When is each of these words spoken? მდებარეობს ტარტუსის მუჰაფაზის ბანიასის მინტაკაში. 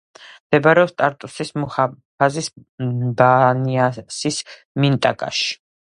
მდებარეობს 0.45 0.95
ტარტუსის 1.01 1.51
მუჰაფაზის 1.65 2.49
ბანიასის 3.21 4.45
მინტაკაში. 4.85 5.55